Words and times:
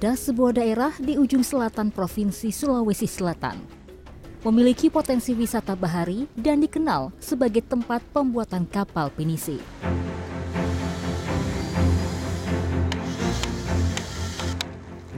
ada 0.00 0.16
sebuah 0.16 0.56
daerah 0.56 0.96
di 0.96 1.20
ujung 1.20 1.44
selatan 1.44 1.92
Provinsi 1.92 2.48
Sulawesi 2.48 3.04
Selatan. 3.04 3.60
Memiliki 4.48 4.88
potensi 4.88 5.36
wisata 5.36 5.76
bahari 5.76 6.24
dan 6.32 6.64
dikenal 6.64 7.12
sebagai 7.20 7.60
tempat 7.60 8.00
pembuatan 8.08 8.64
kapal 8.64 9.12
pinisi. 9.12 9.60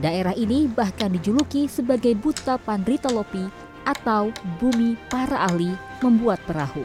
Daerah 0.03 0.35
ini 0.35 0.67
bahkan 0.67 1.15
dijuluki 1.15 1.71
sebagai 1.71 2.11
Buta 2.19 2.59
Pandritalopi 2.59 3.47
atau 3.87 4.35
bumi 4.59 4.99
para 5.07 5.47
ahli 5.47 5.71
membuat 6.03 6.43
perahu. 6.43 6.83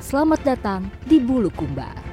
Selamat 0.00 0.40
datang 0.40 0.88
di 1.04 1.20
Bulukumba. 1.20 2.03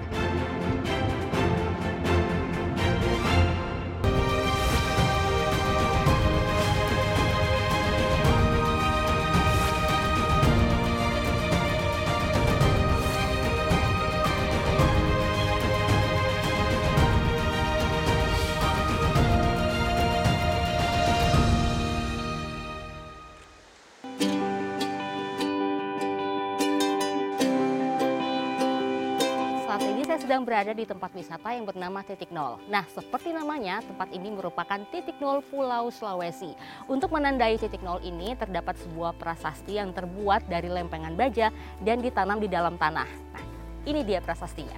Sedang 30.22 30.46
berada 30.46 30.70
di 30.70 30.86
tempat 30.86 31.10
wisata 31.18 31.50
yang 31.50 31.66
bernama 31.66 32.06
Titik 32.06 32.30
Nol. 32.30 32.62
Nah, 32.70 32.86
seperti 32.94 33.34
namanya, 33.34 33.82
tempat 33.82 34.14
ini 34.14 34.30
merupakan 34.30 34.78
titik 34.94 35.18
nol 35.18 35.42
Pulau 35.42 35.90
Sulawesi. 35.90 36.54
Untuk 36.86 37.10
menandai 37.10 37.58
titik 37.58 37.82
nol 37.82 37.98
ini, 38.06 38.38
terdapat 38.38 38.78
sebuah 38.86 39.18
prasasti 39.18 39.82
yang 39.82 39.90
terbuat 39.90 40.46
dari 40.46 40.70
lempengan 40.70 41.18
baja 41.18 41.50
dan 41.82 42.06
ditanam 42.06 42.38
di 42.38 42.46
dalam 42.46 42.78
tanah. 42.78 43.10
Nah, 43.10 43.46
ini 43.90 44.06
dia 44.06 44.22
prasastinya. 44.22 44.78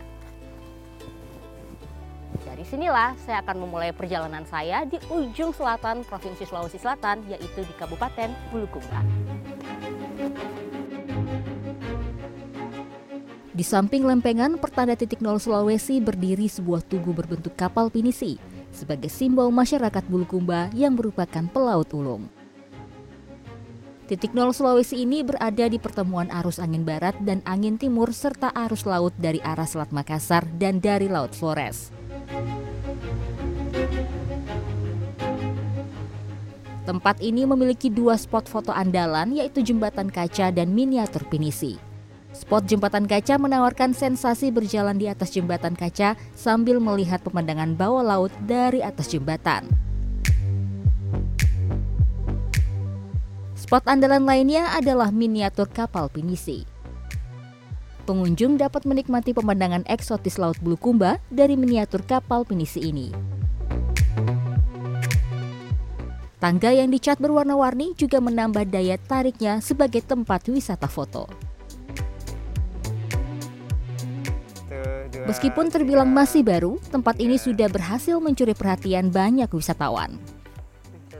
Dari 2.47 2.63
sinilah 2.63 3.19
saya 3.27 3.43
akan 3.43 3.67
memulai 3.67 3.91
perjalanan 3.91 4.47
saya 4.47 4.87
di 4.87 4.95
ujung 5.11 5.51
selatan 5.51 6.07
Provinsi 6.07 6.47
Sulawesi 6.47 6.79
Selatan, 6.79 7.19
yaitu 7.27 7.67
di 7.67 7.73
Kabupaten 7.75 8.31
Bulukumba. 8.47 9.03
Di 13.53 13.61
samping 13.61 14.01
lempengan 14.01 14.57
pertanda 14.57 14.97
titik 14.97 15.21
nol 15.21 15.37
Sulawesi 15.37 16.01
berdiri 16.01 16.49
sebuah 16.49 16.81
tugu 16.89 17.13
berbentuk 17.13 17.53
kapal 17.53 17.93
pinisi 17.93 18.41
sebagai 18.73 19.13
simbol 19.13 19.53
masyarakat 19.53 20.09
Bulukumba 20.09 20.73
yang 20.73 20.97
merupakan 20.97 21.45
pelaut 21.53 21.85
ulung. 21.93 22.25
Titik 24.09 24.33
nol 24.33 24.57
Sulawesi 24.57 25.05
ini 25.05 25.21
berada 25.21 25.69
di 25.69 25.77
pertemuan 25.77 26.33
arus 26.33 26.57
angin 26.57 26.81
barat 26.81 27.13
dan 27.21 27.45
angin 27.45 27.77
timur 27.77 28.09
serta 28.09 28.49
arus 28.57 28.89
laut 28.89 29.13
dari 29.21 29.37
arah 29.45 29.69
Selat 29.69 29.93
Makassar 29.93 30.49
dan 30.57 30.81
dari 30.81 31.05
Laut 31.05 31.37
Flores. 31.37 31.93
Tempat 36.89 37.21
ini 37.21 37.45
memiliki 37.45 37.93
dua 37.93 38.17
spot 38.17 38.49
foto 38.49 38.73
andalan 38.73 39.37
yaitu 39.37 39.61
jembatan 39.61 40.09
kaca 40.09 40.49
dan 40.49 40.73
miniatur 40.73 41.21
pinisi. 41.29 41.92
Spot 42.33 42.65
jembatan 42.65 43.05
kaca 43.05 43.37
menawarkan 43.37 43.93
sensasi 43.93 44.49
berjalan 44.49 44.97
di 44.97 45.05
atas 45.05 45.29
jembatan 45.37 45.77
kaca 45.77 46.17
sambil 46.33 46.81
melihat 46.81 47.21
pemandangan 47.21 47.77
bawah 47.77 48.01
laut 48.01 48.33
dari 48.49 48.81
atas 48.81 49.13
jembatan. 49.13 49.69
Spot 53.53 53.85
andalan 53.85 54.25
lainnya 54.25 54.73
adalah 54.73 55.13
miniatur 55.13 55.69
kapal 55.69 56.09
pinisi. 56.09 56.65
Pengunjung 58.09 58.57
dapat 58.59 58.83
menikmati 58.83 59.31
pemandangan 59.31 59.87
eksotis 59.87 60.35
Laut 60.35 60.59
Bulukumba 60.59 61.23
dari 61.31 61.53
miniatur 61.55 62.03
kapal 62.03 62.43
pinisi 62.43 62.81
ini. 62.83 63.07
Tangga 66.43 66.75
yang 66.75 66.91
dicat 66.91 67.23
berwarna-warni 67.23 67.95
juga 67.95 68.19
menambah 68.19 68.67
daya 68.67 68.99
tariknya 68.99 69.63
sebagai 69.63 70.03
tempat 70.03 70.51
wisata 70.51 70.91
foto. 70.91 71.52
Meskipun 75.23 75.71
terbilang 75.71 76.11
masih 76.11 76.43
baru, 76.43 76.83
tempat 76.91 77.15
ini 77.15 77.39
sudah 77.39 77.71
berhasil 77.71 78.19
mencuri 78.19 78.51
perhatian 78.51 79.07
banyak 79.07 79.47
wisatawan. 79.55 80.19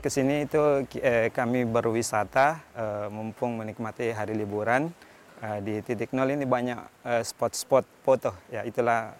Ke 0.04 0.12
sini 0.12 0.44
itu 0.44 0.84
eh, 1.00 1.32
kami 1.32 1.64
berwisata, 1.64 2.60
eh, 2.76 3.08
mumpung 3.08 3.56
menikmati 3.56 4.12
hari 4.12 4.36
liburan. 4.36 4.92
Eh, 5.40 5.58
di 5.64 5.74
titik 5.80 6.12
nol 6.12 6.36
ini 6.36 6.44
banyak 6.44 6.76
eh, 7.00 7.24
spot-spot 7.24 7.84
foto, 8.04 8.36
ya 8.52 8.60
itulah 8.68 9.16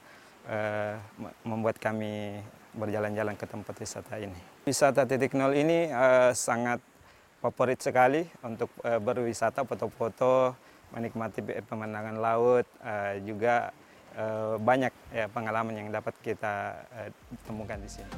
eh, 0.53 1.01
membuat 1.49 1.81
kami 1.81 2.45
berjalan-jalan 2.77 3.41
ke 3.41 3.49
tempat 3.49 3.81
wisata 3.81 4.21
ini. 4.21 4.37
Wisata 4.69 5.09
titik 5.09 5.33
nol 5.33 5.57
ini 5.57 5.89
eh, 5.89 6.37
sangat 6.37 6.85
favorit 7.41 7.81
sekali 7.81 8.21
untuk 8.45 8.69
eh, 8.85 9.01
berwisata, 9.01 9.65
foto-foto, 9.65 10.53
menikmati 10.93 11.41
pemandangan 11.65 12.21
laut, 12.21 12.69
eh, 12.85 13.25
juga 13.25 13.73
uh, 14.19 14.57
banyak 14.59 14.91
ya 15.13 15.27
pengalaman 15.31 15.75
yang 15.75 15.89
dapat 15.91 16.15
kita 16.23 16.83
uh, 16.95 17.11
temukan 17.47 17.79
di 17.79 17.91
sini. 17.91 18.11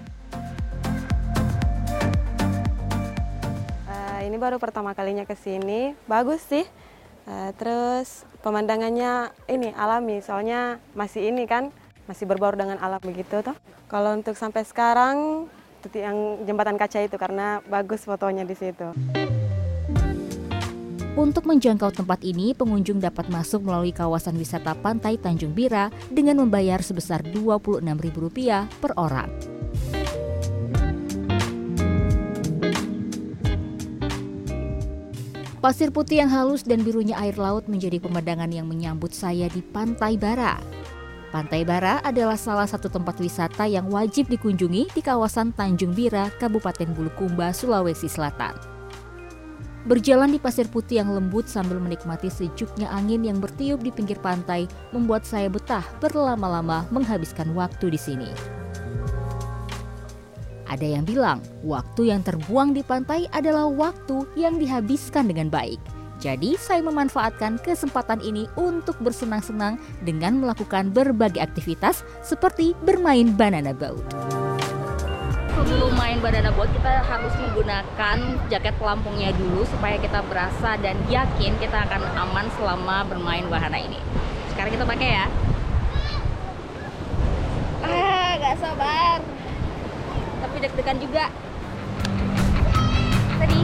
Uh, 3.86 4.20
ini 4.24 4.36
baru 4.36 4.56
pertama 4.60 4.92
kalinya 4.92 5.24
ke 5.24 5.36
sini, 5.36 5.92
bagus 6.08 6.44
sih. 6.46 6.66
Terus 7.58 8.22
pemandangannya 8.38 9.34
ini 9.50 9.74
alami, 9.74 10.22
soalnya 10.22 10.78
masih 10.94 11.34
ini 11.34 11.42
kan 11.50 11.74
masih 12.06 12.22
berbaur 12.22 12.54
dengan 12.54 12.78
alam 12.78 13.02
begitu 13.02 13.42
toh. 13.42 13.58
Kalau 13.90 14.14
untuk 14.14 14.38
sampai 14.38 14.62
sekarang 14.62 15.50
yang 15.90 16.46
jembatan 16.46 16.78
kaca 16.78 17.02
itu 17.02 17.18
karena 17.18 17.58
bagus 17.66 18.06
fotonya 18.06 18.46
di 18.46 18.54
situ. 18.54 18.94
Untuk 21.16 21.48
menjangkau 21.48 21.96
tempat 21.96 22.20
ini, 22.28 22.52
pengunjung 22.52 23.00
dapat 23.00 23.32
masuk 23.32 23.64
melalui 23.64 23.88
kawasan 23.88 24.36
wisata 24.36 24.76
Pantai 24.76 25.16
Tanjung 25.16 25.56
Bira 25.56 25.88
dengan 26.12 26.44
membayar 26.44 26.76
sebesar 26.84 27.24
Rp26.000 27.32 28.68
per 28.76 28.92
orang. 29.00 29.32
Pasir 35.64 35.88
putih 35.88 36.20
yang 36.20 36.28
halus 36.28 36.68
dan 36.68 36.84
birunya 36.84 37.16
air 37.16 37.40
laut 37.40 37.64
menjadi 37.64 37.96
pemandangan 37.96 38.52
yang 38.52 38.68
menyambut 38.68 39.16
saya 39.16 39.48
di 39.48 39.64
Pantai 39.64 40.20
Bara. 40.20 40.60
Pantai 41.32 41.64
Bara 41.64 42.04
adalah 42.04 42.36
salah 42.36 42.68
satu 42.68 42.92
tempat 42.92 43.16
wisata 43.24 43.64
yang 43.64 43.88
wajib 43.88 44.28
dikunjungi 44.28 44.92
di 44.92 45.00
kawasan 45.00 45.56
Tanjung 45.56 45.96
Bira, 45.96 46.28
Kabupaten 46.36 46.92
Bulukumba, 46.92 47.56
Sulawesi 47.56 48.04
Selatan. 48.04 48.75
Berjalan 49.86 50.34
di 50.34 50.42
pasir 50.42 50.66
putih 50.66 50.98
yang 50.98 51.14
lembut 51.14 51.46
sambil 51.46 51.78
menikmati 51.78 52.26
sejuknya 52.26 52.90
angin 52.90 53.22
yang 53.22 53.38
bertiup 53.38 53.78
di 53.86 53.94
pinggir 53.94 54.18
pantai 54.18 54.66
membuat 54.90 55.22
saya 55.22 55.46
betah 55.46 55.86
berlama-lama 56.02 56.82
menghabiskan 56.90 57.54
waktu 57.54 57.94
di 57.94 58.00
sini. 58.00 58.26
Ada 60.66 60.98
yang 60.98 61.06
bilang, 61.06 61.38
waktu 61.62 62.10
yang 62.10 62.26
terbuang 62.26 62.74
di 62.74 62.82
pantai 62.82 63.30
adalah 63.30 63.70
waktu 63.70 64.26
yang 64.34 64.58
dihabiskan 64.58 65.30
dengan 65.30 65.46
baik. 65.46 65.78
Jadi, 66.18 66.58
saya 66.58 66.82
memanfaatkan 66.82 67.62
kesempatan 67.62 68.18
ini 68.26 68.50
untuk 68.58 68.98
bersenang-senang 68.98 69.78
dengan 70.02 70.42
melakukan 70.42 70.90
berbagai 70.90 71.38
aktivitas 71.38 72.02
seperti 72.26 72.74
bermain 72.82 73.30
banana 73.38 73.70
boat 73.70 74.35
sebelum 75.56 75.96
main 75.96 76.20
banana 76.20 76.52
boat 76.52 76.68
kita 76.68 77.00
harus 77.00 77.32
menggunakan 77.40 78.16
jaket 78.52 78.76
pelampungnya 78.76 79.32
dulu 79.32 79.64
supaya 79.64 79.96
kita 79.96 80.20
berasa 80.28 80.76
dan 80.76 81.00
yakin 81.08 81.56
kita 81.56 81.88
akan 81.88 82.04
aman 82.12 82.46
selama 82.60 83.08
bermain 83.08 83.48
wahana 83.48 83.80
ini. 83.80 83.96
Sekarang 84.52 84.76
kita 84.76 84.84
pakai 84.84 85.08
ya. 85.16 85.26
Ah, 87.80 88.30
gak 88.36 88.56
sabar. 88.60 89.18
Tapi 90.44 90.56
deg-degan 90.60 90.98
juga. 91.00 91.24
Tadi. 93.40 93.60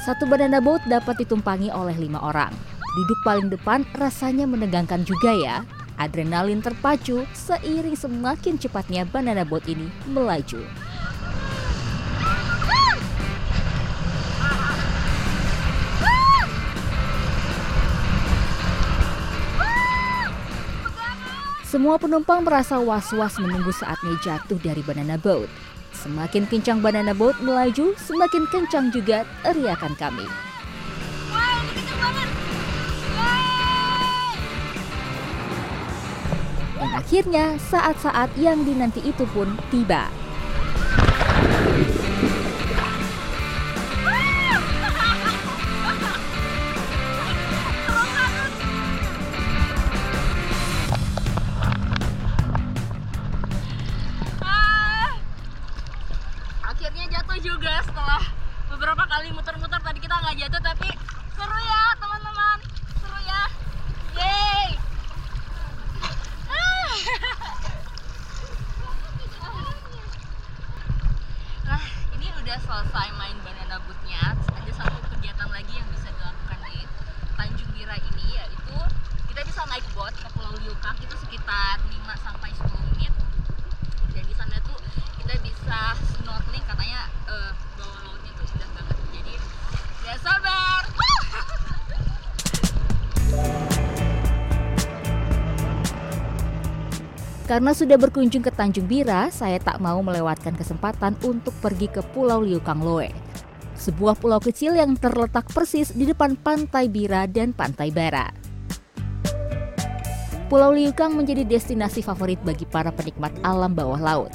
Satu 0.00 0.24
banana 0.24 0.64
boat 0.64 0.80
dapat 0.88 1.20
ditumpangi 1.20 1.68
oleh 1.68 1.92
lima 2.00 2.24
orang. 2.24 2.79
Duduk 2.90 3.18
paling 3.22 3.46
depan 3.46 3.86
rasanya 3.94 4.50
menegangkan 4.50 5.06
juga 5.06 5.30
ya. 5.30 5.62
Adrenalin 5.94 6.58
terpacu 6.58 7.22
seiring 7.30 7.94
semakin 7.94 8.58
cepatnya 8.58 9.06
banana 9.06 9.46
boat 9.46 9.62
ini 9.70 9.86
melaju. 10.10 10.64
Semua 21.70 22.02
penumpang 22.02 22.42
merasa 22.42 22.82
was-was 22.82 23.38
menunggu 23.38 23.70
saatnya 23.70 24.18
jatuh 24.18 24.58
dari 24.58 24.82
banana 24.82 25.14
boat. 25.14 25.46
Semakin 25.94 26.50
kencang 26.50 26.82
banana 26.82 27.14
boat 27.14 27.38
melaju, 27.38 27.94
semakin 27.94 28.50
kencang 28.50 28.90
juga 28.90 29.22
teriakan 29.46 29.94
kami. 29.94 30.49
Akhirnya 36.90 37.54
saat-saat 37.70 38.34
yang 38.34 38.66
dinanti 38.66 38.98
itu 39.06 39.22
pun 39.30 39.54
tiba. 39.70 40.10
Karena 97.50 97.74
sudah 97.74 97.98
berkunjung 97.98 98.46
ke 98.46 98.54
Tanjung 98.54 98.86
Bira, 98.86 99.26
saya 99.34 99.58
tak 99.58 99.82
mau 99.82 99.98
melewatkan 100.06 100.54
kesempatan 100.54 101.18
untuk 101.26 101.50
pergi 101.58 101.90
ke 101.90 101.98
Pulau 102.14 102.46
Liukang 102.46 102.78
Loe. 102.78 103.10
Sebuah 103.74 104.14
pulau 104.22 104.38
kecil 104.38 104.78
yang 104.78 104.94
terletak 104.94 105.50
persis 105.50 105.90
di 105.90 106.06
depan 106.06 106.38
Pantai 106.38 106.86
Bira 106.86 107.26
dan 107.26 107.50
Pantai 107.50 107.90
Bara. 107.90 108.30
Pulau 110.46 110.70
Liukang 110.70 111.18
menjadi 111.18 111.42
destinasi 111.42 112.06
favorit 112.06 112.38
bagi 112.46 112.70
para 112.70 112.94
penikmat 112.94 113.34
alam 113.42 113.74
bawah 113.74 113.98
laut. 113.98 114.30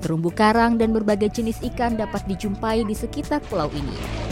Terumbu 0.00 0.32
karang 0.32 0.80
dan 0.80 0.96
berbagai 0.96 1.36
jenis 1.36 1.60
ikan 1.68 2.00
dapat 2.00 2.24
dijumpai 2.24 2.80
di 2.88 2.96
sekitar 2.96 3.44
pulau 3.44 3.68
ini. 3.76 4.23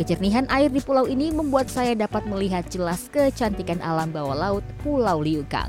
Kejernihan 0.00 0.48
air 0.48 0.72
di 0.72 0.80
pulau 0.80 1.04
ini 1.04 1.28
membuat 1.28 1.68
saya 1.68 1.92
dapat 1.92 2.24
melihat 2.24 2.64
jelas 2.72 3.12
kecantikan 3.12 3.84
alam 3.84 4.08
bawah 4.08 4.32
laut 4.32 4.64
Pulau 4.80 5.20
Liukang. 5.20 5.68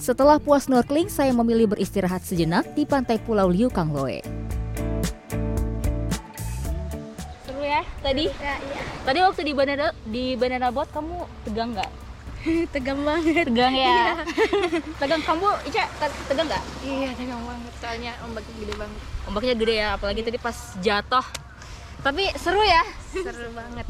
Setelah 0.00 0.40
puas 0.40 0.64
snorkeling, 0.64 1.12
saya 1.12 1.36
memilih 1.36 1.76
beristirahat 1.76 2.24
sejenak 2.24 2.64
di 2.72 2.88
pantai 2.88 3.20
Pulau 3.20 3.52
Liukang 3.52 3.92
Loe. 3.92 4.45
Seru 8.06 8.22
ya 8.22 8.54
tadi 8.54 8.54
tadi 9.02 9.18
waktu 9.18 9.40
di 9.42 9.52
banana 9.52 9.86
di 10.06 10.24
banana 10.38 10.68
boat 10.70 10.88
kamu 10.94 11.16
tegang 11.42 11.74
nggak? 11.74 11.90
Tegang 12.74 13.02
banget. 13.02 13.50
tegang 13.50 13.74
ya? 13.74 14.22
Tegang. 15.02 15.18
Kamu 15.18 15.50
Ica 15.66 15.82
te- 15.98 16.22
tegang 16.30 16.46
nggak? 16.46 16.62
Iya, 16.86 17.10
tegang 17.18 17.42
banget. 17.42 17.72
Soalnya 17.82 18.12
ombaknya 18.22 18.54
gede 18.62 18.74
banget. 18.78 19.00
ombaknya 19.26 19.54
gede 19.58 19.74
ya 19.74 19.88
apalagi 19.98 20.20
tadi 20.22 20.38
pas 20.38 20.54
jatuh. 20.78 21.26
Tapi 22.06 22.30
seru 22.38 22.62
ya. 22.62 22.86
Seru 23.10 23.50
banget. 23.50 23.86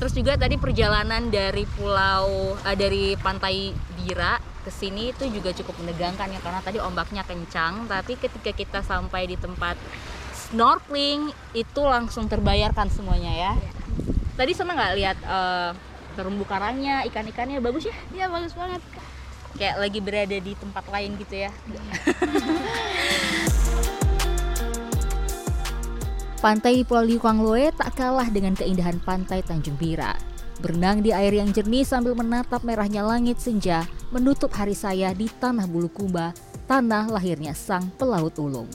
Terus 0.00 0.12
juga 0.16 0.32
tadi 0.40 0.56
perjalanan 0.56 1.28
dari 1.28 1.68
pulau 1.68 2.56
eh, 2.64 2.76
dari 2.80 3.12
pantai 3.20 3.76
Bira 4.00 4.40
ke 4.64 4.70
sini 4.72 5.12
itu 5.12 5.28
juga 5.28 5.52
cukup 5.52 5.84
menegangkan 5.84 6.32
ya 6.32 6.40
karena 6.40 6.64
tadi 6.64 6.80
ombaknya 6.80 7.28
kencang. 7.28 7.92
Tapi 7.92 8.16
ketika 8.16 8.56
kita 8.56 8.80
sampai 8.80 9.28
di 9.28 9.36
tempat 9.36 9.76
snorkeling 10.52 11.32
itu 11.56 11.80
langsung 11.80 12.28
terbayarkan 12.28 12.92
semuanya 12.92 13.32
ya. 13.32 13.56
Tadi 14.36 14.52
seneng 14.52 14.76
nggak 14.76 14.94
lihat 15.00 15.16
eh, 15.24 15.72
terumbu 16.12 16.44
karangnya, 16.44 17.08
ikan-ikannya 17.08 17.64
bagus 17.64 17.88
ya? 17.88 17.96
Iya, 18.12 18.28
bagus 18.28 18.52
banget. 18.52 18.84
Kayak 19.56 19.76
lagi 19.80 20.00
berada 20.04 20.36
di 20.36 20.52
tempat 20.56 20.84
lain 20.92 21.16
gitu 21.16 21.48
ya. 21.48 21.50
Pantai 26.42 26.82
di 26.82 26.84
Pulau 26.84 27.06
Liukang 27.06 27.38
Loe 27.38 27.70
tak 27.70 27.94
kalah 27.94 28.26
dengan 28.26 28.58
keindahan 28.58 28.98
pantai 28.98 29.46
Tanjung 29.46 29.78
Bira. 29.78 30.10
Berenang 30.58 30.98
di 30.98 31.14
air 31.14 31.38
yang 31.38 31.54
jernih 31.54 31.86
sambil 31.86 32.18
menatap 32.18 32.66
merahnya 32.66 33.06
langit 33.06 33.38
senja 33.38 33.86
menutup 34.10 34.50
hari 34.50 34.74
saya 34.74 35.14
di 35.14 35.30
tanah 35.30 35.70
Bulukumba, 35.70 36.34
tanah 36.66 37.06
lahirnya 37.14 37.54
sang 37.54 37.94
pelaut 37.94 38.34
ulung. 38.42 38.66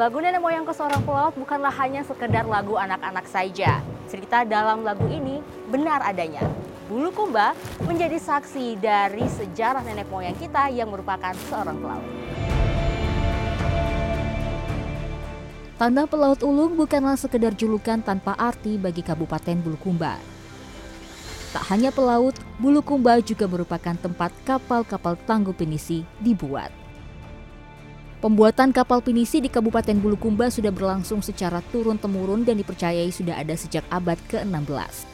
Lagu 0.00 0.16
Nenek 0.16 0.40
Moyangku 0.40 0.72
Seorang 0.72 1.04
Pelaut 1.04 1.36
bukanlah 1.36 1.68
hanya 1.76 2.00
sekedar 2.00 2.48
lagu 2.48 2.72
anak-anak 2.72 3.28
saja. 3.28 3.84
Cerita 4.08 4.48
dalam 4.48 4.80
lagu 4.80 5.04
ini 5.12 5.44
benar 5.68 6.00
adanya. 6.00 6.40
Bulukumba 6.88 7.52
menjadi 7.84 8.16
saksi 8.16 8.80
dari 8.80 9.28
sejarah 9.28 9.84
nenek 9.84 10.08
moyang 10.08 10.32
kita 10.40 10.72
yang 10.72 10.88
merupakan 10.88 11.36
seorang 11.52 11.76
pelaut. 11.84 12.08
Tanah 15.76 16.08
Pelaut 16.08 16.40
Ulung 16.48 16.80
bukanlah 16.80 17.20
sekedar 17.20 17.52
julukan 17.52 18.00
tanpa 18.00 18.32
arti 18.40 18.80
bagi 18.80 19.04
Kabupaten 19.04 19.60
Bulukumba. 19.60 20.16
Tak 21.52 21.76
hanya 21.76 21.92
pelaut, 21.92 22.40
Bulukumba 22.56 23.20
juga 23.20 23.44
merupakan 23.44 24.00
tempat 24.00 24.32
kapal-kapal 24.48 25.20
tangguh 25.28 25.52
pinisi 25.52 26.08
dibuat. 26.24 26.79
Pembuatan 28.20 28.68
kapal 28.68 29.00
pinisi 29.00 29.40
di 29.40 29.48
Kabupaten 29.48 29.96
Bulukumba 29.96 30.52
sudah 30.52 30.68
berlangsung 30.68 31.24
secara 31.24 31.64
turun-temurun 31.72 32.44
dan 32.44 32.60
dipercayai 32.60 33.08
sudah 33.08 33.40
ada 33.40 33.56
sejak 33.56 33.80
abad 33.88 34.20
ke-16. 34.28 35.08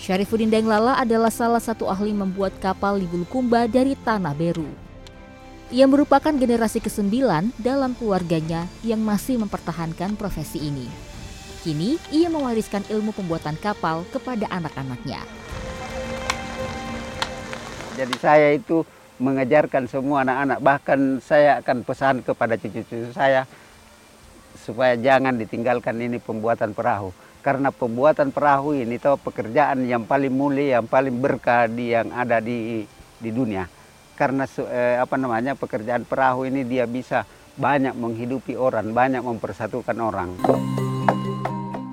Syarifuddin 0.00 0.48
Daenglala 0.48 0.96
adalah 0.96 1.28
salah 1.28 1.60
satu 1.60 1.92
ahli 1.92 2.16
membuat 2.16 2.56
kapal 2.64 2.96
di 2.96 3.04
Bulukumba 3.04 3.68
dari 3.68 3.92
tanah 3.92 4.32
Beru. 4.32 4.72
Ia 5.68 5.84
merupakan 5.84 6.32
generasi 6.32 6.80
ke-9 6.80 7.12
dalam 7.60 7.92
keluarganya 8.00 8.64
yang 8.80 9.04
masih 9.04 9.36
mempertahankan 9.44 10.16
profesi 10.16 10.64
ini. 10.64 10.88
Kini, 11.60 12.00
ia 12.08 12.32
mewariskan 12.32 12.88
ilmu 12.88 13.12
pembuatan 13.12 13.60
kapal 13.60 14.08
kepada 14.08 14.48
anak-anaknya. 14.48 15.20
Jadi 18.00 18.16
saya 18.16 18.56
itu 18.56 18.80
mengajarkan 19.22 19.86
semua 19.86 20.26
anak-anak, 20.26 20.58
bahkan 20.58 21.00
saya 21.22 21.62
akan 21.62 21.86
pesan 21.86 22.26
kepada 22.26 22.58
cucu-cucu 22.58 23.14
saya 23.14 23.46
supaya 24.58 24.98
jangan 24.98 25.38
ditinggalkan 25.38 25.94
ini 26.02 26.18
pembuatan 26.18 26.74
perahu. 26.74 27.14
Karena 27.42 27.70
pembuatan 27.70 28.30
perahu 28.30 28.74
ini 28.74 28.98
tahu 28.98 29.18
pekerjaan 29.18 29.86
yang 29.86 30.06
paling 30.06 30.30
mulia, 30.30 30.78
yang 30.78 30.86
paling 30.90 31.14
berkah 31.18 31.70
di 31.70 31.94
yang 31.94 32.10
ada 32.10 32.42
di 32.42 32.86
di 33.22 33.30
dunia. 33.30 33.66
karena 34.12 34.44
eh, 34.46 35.02
apa 35.02 35.16
namanya 35.18 35.56
pekerjaan 35.58 36.04
perahu 36.06 36.46
ini 36.46 36.62
dia 36.62 36.86
bisa 36.86 37.26
banyak 37.56 37.96
menghidupi 37.96 38.54
orang, 38.54 38.94
banyak 38.94 39.24
mempersatukan 39.24 39.96
orang. 39.98 40.30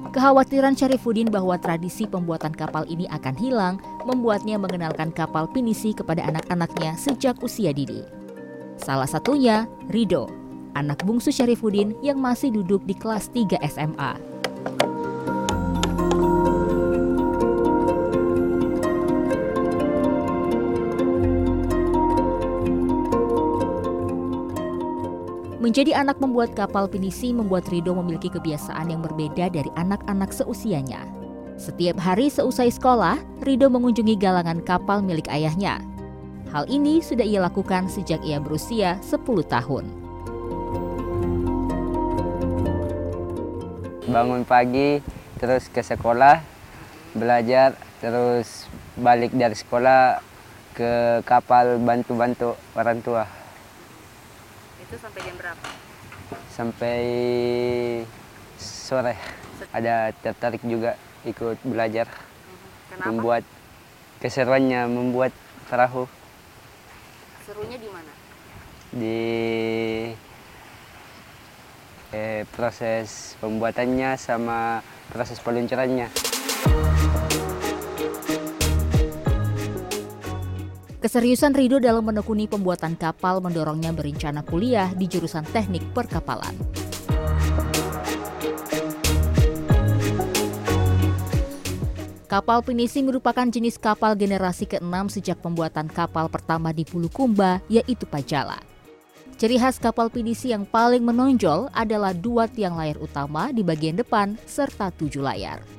Kekhawatiran 0.09 0.73
Syarifuddin 0.73 1.29
bahwa 1.29 1.53
tradisi 1.61 2.09
pembuatan 2.09 2.49
kapal 2.49 2.81
ini 2.89 3.05
akan 3.13 3.35
hilang 3.37 3.75
membuatnya 4.09 4.57
mengenalkan 4.57 5.13
kapal 5.13 5.45
pinisi 5.45 5.93
kepada 5.93 6.25
anak-anaknya 6.25 6.97
sejak 6.97 7.37
usia 7.45 7.69
dini. 7.69 8.01
Salah 8.81 9.05
satunya 9.05 9.69
Rido, 9.93 10.25
anak 10.73 11.05
bungsu 11.05 11.29
Syarifuddin 11.29 11.93
yang 12.01 12.17
masih 12.17 12.49
duduk 12.49 12.81
di 12.89 12.97
kelas 12.97 13.29
3 13.37 13.61
SMA. 13.69 14.28
Menjadi 25.69 25.93
anak 25.93 26.17
membuat 26.17 26.57
kapal 26.57 26.89
pinisi 26.89 27.29
membuat 27.29 27.69
Rido 27.69 27.93
memiliki 27.93 28.25
kebiasaan 28.25 28.89
yang 28.89 29.05
berbeda 29.05 29.53
dari 29.53 29.69
anak-anak 29.77 30.33
seusianya. 30.33 31.05
Setiap 31.61 32.01
hari 32.01 32.33
seusai 32.33 32.73
sekolah, 32.73 33.21
Rido 33.45 33.69
mengunjungi 33.69 34.17
galangan 34.17 34.65
kapal 34.65 35.05
milik 35.05 35.29
ayahnya. 35.29 35.77
Hal 36.49 36.65
ini 36.73 37.05
sudah 37.05 37.21
ia 37.21 37.45
lakukan 37.45 37.85
sejak 37.85 38.17
ia 38.25 38.41
berusia 38.41 38.97
10 39.05 39.45
tahun. 39.45 39.85
Bangun 44.09 44.49
pagi, 44.49 45.05
terus 45.37 45.69
ke 45.69 45.85
sekolah, 45.85 46.41
belajar, 47.13 47.77
terus 48.01 48.65
balik 48.97 49.37
dari 49.37 49.53
sekolah 49.53 50.17
ke 50.73 51.21
kapal 51.29 51.77
bantu-bantu 51.77 52.57
orang 52.73 53.05
tua 53.05 53.38
itu 54.89 54.97
sampai 54.97 55.21
jam 55.21 55.35
berapa? 55.37 55.67
Sampai 56.49 56.99
sore. 58.57 59.13
Ada 59.69 60.09
tertarik 60.17 60.65
juga 60.65 60.97
ikut 61.29 61.61
belajar. 61.61 62.09
Mhm. 62.09 62.57
Kenapa? 62.89 63.05
Membuat 63.13 63.43
keseruannya 64.17 64.81
membuat 64.89 65.29
perahu. 65.69 66.09
Serunya 67.45 67.77
di 67.77 67.89
mana? 67.93 68.11
Di 68.89 69.21
eh, 72.09 72.41
proses 72.49 73.37
pembuatannya 73.37 74.17
sama 74.17 74.81
proses 75.13 75.37
peluncurannya. 75.37 76.09
Keseriusan 80.99 81.55
Rido 81.55 81.79
dalam 81.79 82.03
menekuni 82.03 82.43
pembuatan 82.43 82.99
kapal 82.99 83.39
mendorongnya 83.39 83.95
berencana 83.95 84.43
kuliah 84.43 84.91
di 84.91 85.07
jurusan 85.07 85.47
teknik 85.47 85.79
perkapalan. 85.95 86.51
Kapal 92.27 92.59
pinisi 92.67 92.99
merupakan 92.99 93.47
jenis 93.47 93.79
kapal 93.79 94.19
generasi 94.19 94.67
ke-6 94.67 95.15
sejak 95.15 95.39
pembuatan 95.39 95.87
kapal 95.87 96.27
pertama 96.27 96.75
di 96.75 96.83
Bulukumba, 96.83 97.63
yaitu 97.71 98.03
Pajala. 98.03 98.59
Ciri 99.39 99.55
khas 99.55 99.79
kapal 99.79 100.11
pinisi 100.11 100.51
yang 100.51 100.67
paling 100.67 100.99
menonjol 100.99 101.71
adalah 101.71 102.11
dua 102.11 102.51
tiang 102.51 102.75
layar 102.75 102.99
utama 102.99 103.55
di 103.55 103.63
bagian 103.63 103.95
depan 103.95 104.35
serta 104.43 104.91
tujuh 104.91 105.23
layar. 105.23 105.78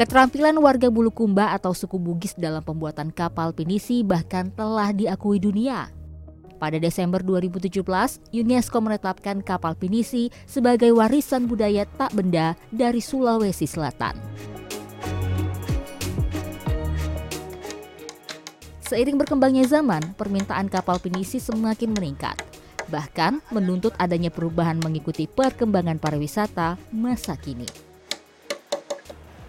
Keterampilan 0.00 0.56
warga 0.64 0.88
Bulukumba 0.88 1.52
atau 1.52 1.76
suku 1.76 2.00
Bugis 2.00 2.32
dalam 2.32 2.64
pembuatan 2.64 3.12
kapal 3.12 3.52
pinisi 3.52 4.00
bahkan 4.00 4.48
telah 4.48 4.96
diakui 4.96 5.36
dunia. 5.36 5.92
Pada 6.56 6.80
Desember 6.80 7.20
2017, 7.20 7.84
UNESCO 8.32 8.80
menetapkan 8.80 9.44
kapal 9.44 9.76
pinisi 9.76 10.32
sebagai 10.48 10.88
warisan 10.96 11.44
budaya 11.44 11.84
tak 12.00 12.16
benda 12.16 12.56
dari 12.72 13.04
Sulawesi 13.04 13.68
Selatan. 13.68 14.16
Seiring 18.80 19.20
berkembangnya 19.20 19.68
zaman, 19.68 20.16
permintaan 20.16 20.72
kapal 20.72 20.96
pinisi 20.96 21.36
semakin 21.36 21.92
meningkat. 21.92 22.40
Bahkan 22.88 23.52
menuntut 23.52 23.92
adanya 24.00 24.32
perubahan 24.32 24.80
mengikuti 24.80 25.28
perkembangan 25.28 26.00
pariwisata 26.00 26.80
masa 26.88 27.36
kini. 27.36 27.89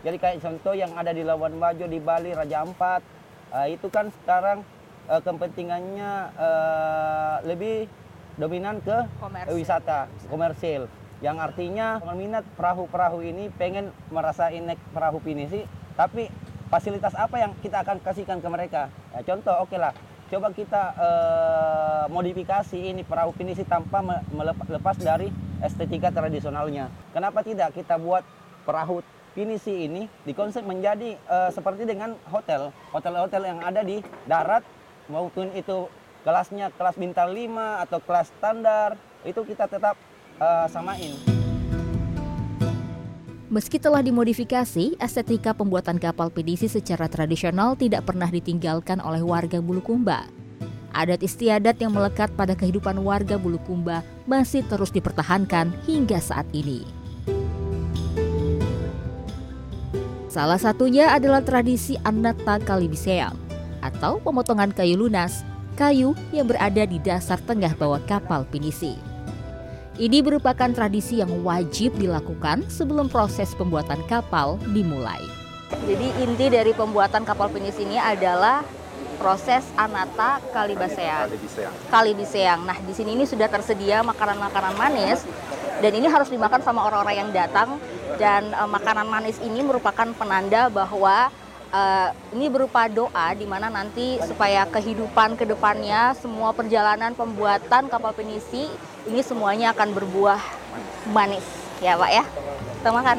Jadi 0.01 0.17
kayak 0.17 0.37
contoh 0.41 0.73
yang 0.73 0.91
ada 0.97 1.13
di 1.13 1.21
Labuan 1.21 1.53
Bajo, 1.61 1.85
di 1.85 2.01
Bali, 2.01 2.33
Raja 2.33 2.65
Ampat, 2.65 3.05
uh, 3.53 3.67
itu 3.69 3.85
kan 3.93 4.09
sekarang 4.21 4.65
uh, 5.05 5.21
kepentingannya 5.21 6.11
uh, 6.33 7.35
lebih 7.45 7.85
dominan 8.41 8.81
ke 8.81 8.97
Komersil. 9.21 9.53
wisata 9.53 9.99
komersil. 10.25 10.81
Yang 11.21 11.37
artinya 11.37 12.01
peminat 12.01 12.41
perahu-perahu 12.57 13.21
ini 13.21 13.53
pengen 13.53 13.93
merasain 14.09 14.65
naik 14.65 14.81
perahu 14.89 15.21
pinisi, 15.21 15.69
tapi 15.93 16.33
fasilitas 16.73 17.13
apa 17.13 17.37
yang 17.37 17.53
kita 17.61 17.85
akan 17.85 18.01
kasihkan 18.01 18.41
ke 18.41 18.49
mereka? 18.49 18.89
Ya, 19.13 19.21
contoh, 19.21 19.53
oke 19.61 19.69
okay 19.69 19.77
lah, 19.77 19.93
coba 20.33 20.49
kita 20.49 20.83
uh, 20.97 22.03
modifikasi 22.09 22.73
ini 22.73 23.05
perahu 23.05 23.37
pinisi 23.37 23.61
tanpa 23.61 24.01
melepas 24.65 24.97
dari 24.97 25.29
estetika 25.61 26.09
tradisionalnya. 26.09 26.89
Kenapa 27.13 27.45
tidak 27.45 27.77
kita 27.77 28.01
buat 28.01 28.25
perahu 28.65 29.05
Pinisi 29.31 29.87
ini 29.87 30.11
dikonsep 30.27 30.59
menjadi 30.67 31.15
uh, 31.31 31.47
seperti 31.55 31.87
dengan 31.87 32.19
hotel. 32.27 32.75
Hotel-hotel 32.91 33.47
yang 33.47 33.63
ada 33.63 33.79
di 33.79 34.03
darat 34.27 34.59
maupun 35.07 35.47
itu 35.55 35.87
kelasnya 36.27 36.67
kelas 36.75 36.99
bintang 36.99 37.31
5 37.31 37.87
atau 37.87 37.99
kelas 38.03 38.27
standar, 38.27 38.99
itu 39.23 39.39
kita 39.47 39.71
tetap 39.71 39.95
uh, 40.35 40.67
samain. 40.67 41.15
Meski 43.47 43.79
telah 43.79 44.03
dimodifikasi, 44.03 44.99
estetika 44.99 45.55
pembuatan 45.55 45.95
kapal 45.95 46.27
pinisi 46.27 46.67
secara 46.67 47.07
tradisional 47.07 47.79
tidak 47.79 48.07
pernah 48.07 48.27
ditinggalkan 48.27 48.99
oleh 48.99 49.23
warga 49.23 49.63
Bulukumba. 49.63 50.27
Adat 50.91 51.23
istiadat 51.23 51.79
yang 51.79 51.95
melekat 51.95 52.35
pada 52.35 52.51
kehidupan 52.51 52.99
warga 52.99 53.39
Bulukumba 53.39 54.03
masih 54.27 54.67
terus 54.67 54.91
dipertahankan 54.91 55.71
hingga 55.87 56.19
saat 56.19 56.47
ini. 56.51 57.00
Salah 60.31 60.55
satunya 60.55 61.11
adalah 61.11 61.43
tradisi 61.43 61.99
Anata 62.07 62.55
Kalibiseang 62.63 63.35
atau 63.83 64.15
pemotongan 64.23 64.71
kayu 64.71 64.95
lunas, 64.95 65.43
kayu 65.75 66.15
yang 66.31 66.47
berada 66.47 66.87
di 66.87 67.03
dasar 67.03 67.35
tengah 67.43 67.75
bawah 67.75 67.99
kapal 68.07 68.47
pinisi. 68.47 68.95
Ini 69.99 70.23
merupakan 70.23 70.71
tradisi 70.71 71.19
yang 71.19 71.43
wajib 71.43 71.99
dilakukan 71.99 72.63
sebelum 72.71 73.11
proses 73.11 73.51
pembuatan 73.59 73.99
kapal 74.07 74.55
dimulai. 74.71 75.19
Jadi 75.83 76.07
inti 76.23 76.47
dari 76.47 76.71
pembuatan 76.71 77.27
kapal 77.27 77.51
pinisi 77.51 77.83
ini 77.83 77.99
adalah 77.99 78.63
proses 79.19 79.67
anata 79.75 80.39
kalibaseang. 80.55 81.27
Kalibiseang. 81.91 82.63
Nah, 82.63 82.79
di 82.79 82.95
sini 82.95 83.19
ini 83.19 83.27
sudah 83.27 83.51
tersedia 83.51 83.99
makanan-makanan 83.99 84.79
manis 84.79 85.27
dan 85.81 85.91
ini 85.97 86.07
harus 86.07 86.29
dimakan 86.29 86.61
sama 86.61 86.85
orang-orang 86.85 87.27
yang 87.27 87.29
datang. 87.33 87.81
Dan 88.21 88.53
uh, 88.53 88.69
makanan 88.69 89.09
manis 89.09 89.41
ini 89.41 89.65
merupakan 89.65 90.05
penanda 90.13 90.69
bahwa 90.69 91.33
uh, 91.73 92.09
ini 92.37 92.47
berupa 92.53 92.85
doa 92.85 93.33
di 93.33 93.49
mana 93.49 93.67
nanti 93.73 94.21
supaya 94.23 94.69
kehidupan 94.69 95.33
ke 95.39 95.43
depannya 95.49 96.13
semua 96.19 96.53
perjalanan 96.53 97.17
pembuatan 97.17 97.89
kapal 97.89 98.13
penisi 98.13 98.69
ini 99.09 99.25
semuanya 99.25 99.73
akan 99.73 99.89
berbuah 99.97 100.41
manis. 101.09 101.43
Ya 101.81 101.97
Pak 101.97 102.11
ya? 102.13 102.23
Kita 102.77 102.89
makan 102.93 103.17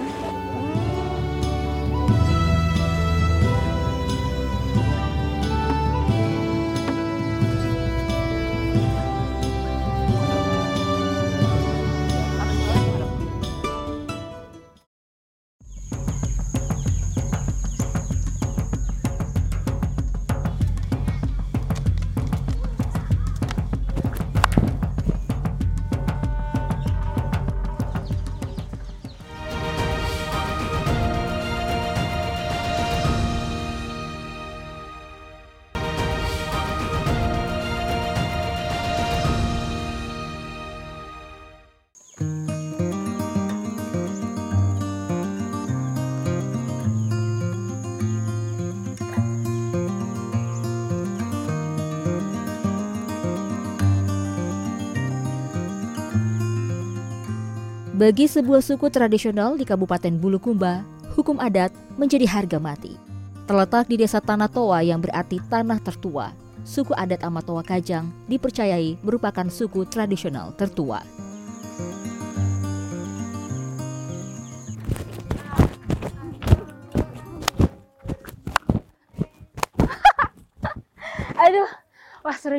Bagi 58.02 58.26
sebuah 58.26 58.66
suku 58.66 58.90
tradisional 58.90 59.54
di 59.54 59.62
Kabupaten 59.62 60.18
Bulukumba, 60.18 60.82
hukum 61.14 61.38
adat 61.38 61.71
menjadi 61.94 62.26
harga 62.26 62.59
mati. 62.59 62.99
Terletak 63.47 63.87
di 63.87 63.94
desa 63.94 64.18
Tanah 64.18 64.50
Toa 64.50 64.82
yang 64.82 64.99
berarti 64.99 65.38
tanah 65.47 65.78
tertua, 65.78 66.35
suku 66.66 66.99
adat 66.99 67.23
Amatoa 67.23 67.62
Kajang 67.62 68.11
dipercayai 68.26 68.99
merupakan 69.06 69.47
suku 69.47 69.87
tradisional 69.87 70.50
tertua. 70.59 70.99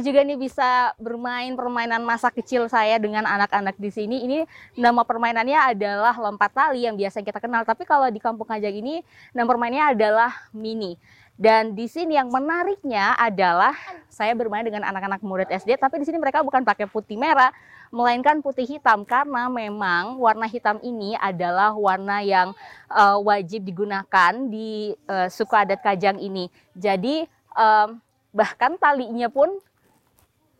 Juga 0.03 0.19
nih 0.21 0.35
bisa 0.35 0.91
bermain 0.99 1.55
permainan 1.55 2.03
masa 2.03 2.27
kecil 2.27 2.67
saya 2.67 2.99
dengan 2.99 3.23
anak-anak 3.23 3.79
di 3.79 3.89
sini. 3.89 4.27
Ini 4.27 4.37
nama 4.75 5.07
permainannya 5.07 5.73
adalah 5.73 6.13
lompat 6.19 6.51
tali 6.51 6.83
yang 6.83 6.99
biasa 6.99 7.23
kita 7.23 7.39
kenal. 7.39 7.63
Tapi 7.63 7.87
kalau 7.87 8.11
di 8.11 8.19
Kampung 8.19 8.45
Kajang 8.45 8.75
ini 8.75 8.99
nama 9.31 9.47
permainannya 9.47 9.95
adalah 9.95 10.31
mini. 10.51 10.99
Dan 11.33 11.73
di 11.73 11.89
sini 11.89 12.13
yang 12.13 12.29
menariknya 12.29 13.17
adalah 13.17 13.73
saya 14.05 14.37
bermain 14.37 14.61
dengan 14.61 14.85
anak-anak 14.85 15.25
murid 15.25 15.49
SD, 15.49 15.81
tapi 15.81 15.97
di 15.97 16.05
sini 16.05 16.21
mereka 16.21 16.45
bukan 16.45 16.61
pakai 16.61 16.85
putih 16.85 17.17
merah, 17.17 17.49
melainkan 17.89 18.37
putih 18.45 18.69
hitam 18.69 19.01
karena 19.01 19.49
memang 19.49 20.21
warna 20.21 20.45
hitam 20.45 20.77
ini 20.85 21.17
adalah 21.17 21.73
warna 21.73 22.21
yang 22.21 22.53
uh, 22.85 23.17
wajib 23.17 23.65
digunakan 23.65 24.33
di 24.45 24.93
uh, 25.09 25.25
suku 25.25 25.57
adat 25.57 25.81
Kajang 25.81 26.21
ini. 26.21 26.53
Jadi 26.77 27.25
um, 27.57 27.97
bahkan 28.29 28.77
talinya 28.77 29.25
pun 29.25 29.49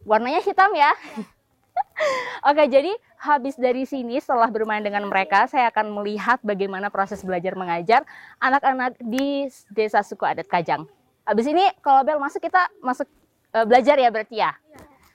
warnanya 0.04 0.40
hitam 0.44 0.72
ya. 0.76 0.92
Oke, 2.50 2.68
jadi 2.68 2.92
habis 3.18 3.56
dari 3.56 3.88
sini 3.88 4.20
setelah 4.20 4.52
bermain 4.52 4.84
dengan 4.84 5.08
mereka, 5.08 5.48
saya 5.48 5.72
akan 5.72 5.96
melihat 5.96 6.44
bagaimana 6.44 6.92
proses 6.92 7.24
belajar 7.24 7.56
mengajar 7.56 8.04
anak-anak 8.44 9.00
di 9.00 9.48
Desa 9.72 10.04
Suku 10.04 10.28
Adat 10.28 10.52
Kajang. 10.52 10.86
Habis 11.24 11.48
ini 11.48 11.64
kalau 11.80 12.04
Bel 12.04 12.20
masuk 12.20 12.44
kita 12.44 12.68
masuk 12.84 13.08
uh, 13.56 13.64
belajar 13.64 13.96
ya 13.96 14.12
berarti 14.12 14.44
ya. 14.44 14.52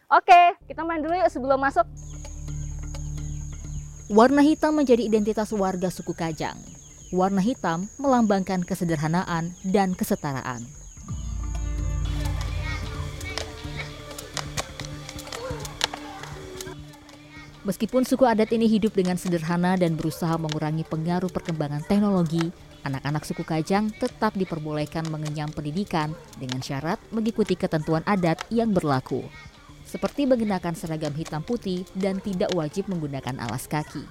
Oke, 0.09 0.57
kita 0.65 0.89
main 0.89 1.05
dulu 1.05 1.13
yuk 1.21 1.29
sebelum 1.29 1.61
masuk. 1.61 1.85
Warna 4.09 4.41
hitam 4.41 4.73
menjadi 4.73 5.05
identitas 5.05 5.53
warga 5.53 5.93
suku 5.93 6.17
Kajang. 6.17 6.57
Warna 7.13 7.45
hitam 7.45 7.93
melambangkan 8.01 8.65
kesederhanaan 8.65 9.53
dan 9.69 9.93
kesetaraan. 9.93 10.78
Meskipun 17.69 18.01
suku 18.01 18.25
adat 18.25 18.49
ini 18.57 18.65
hidup 18.65 18.97
dengan 18.97 19.21
sederhana 19.21 19.77
dan 19.77 19.93
berusaha 19.93 20.41
mengurangi 20.41 20.89
pengaruh 20.89 21.29
perkembangan 21.29 21.85
teknologi, 21.85 22.49
anak-anak 22.81 23.29
suku 23.29 23.45
Kajang 23.45 23.93
tetap 23.93 24.33
diperbolehkan 24.41 25.05
mengenyam 25.13 25.53
pendidikan 25.53 26.17
dengan 26.41 26.65
syarat 26.65 26.97
mengikuti 27.13 27.61
ketentuan 27.61 28.01
adat 28.09 28.41
yang 28.49 28.73
berlaku, 28.73 29.21
seperti 29.85 30.25
mengenakan 30.25 30.73
seragam 30.73 31.13
hitam 31.13 31.45
putih 31.45 31.85
dan 31.93 32.25
tidak 32.25 32.49
wajib 32.57 32.89
menggunakan 32.89 33.37
alas 33.37 33.69
kaki. 33.69 34.09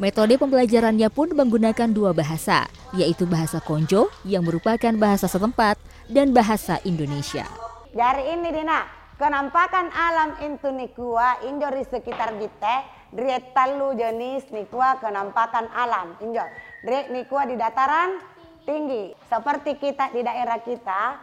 Metode 0.00 0.40
pembelajarannya 0.40 1.12
pun 1.12 1.36
menggunakan 1.36 1.92
dua 1.92 2.16
bahasa, 2.16 2.72
yaitu 2.96 3.28
bahasa 3.28 3.60
Konjo 3.60 4.08
yang 4.24 4.48
merupakan 4.48 4.96
bahasa 4.96 5.28
setempat 5.28 5.76
dan 6.08 6.32
bahasa 6.32 6.80
Indonesia. 6.88 7.44
Dari 7.92 8.30
ini 8.32 8.48
Dina, 8.48 8.97
Kenampakan 9.18 9.90
alam 9.90 10.30
itu 10.46 10.70
nikua 10.70 11.42
injo 11.42 11.66
di 11.74 11.82
sekitar 11.82 12.38
kita 12.38 12.98
Dret 13.08 13.56
talu 13.56 13.96
jenis 13.96 14.46
nikua 14.52 15.00
kenampakan 15.00 15.66
alam 15.74 16.14
injo. 16.22 16.44
Dret 16.86 17.10
nikua 17.10 17.48
di 17.48 17.58
dataran 17.58 18.20
tinggi. 18.68 19.16
Seperti 19.26 19.80
kita 19.80 20.12
di 20.12 20.20
daerah 20.20 20.60
kita, 20.60 21.18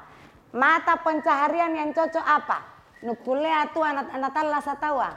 mata 0.57 0.97
pencaharian 0.99 1.77
yang 1.77 1.93
cocok 1.93 2.25
apa? 2.25 2.59
Nukulea 3.05 3.69
tu 3.69 3.85
anak-anak 3.85 4.65
satawa. 4.65 5.13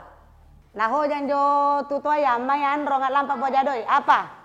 Nah 0.77 0.87
hojan 0.93 1.25
jo 1.25 1.43
ya 2.15 2.37
mayan 2.37 2.85
rongat 2.85 3.11
lampa 3.11 3.33
bojadoi. 3.33 3.81
Apa? 3.89 4.38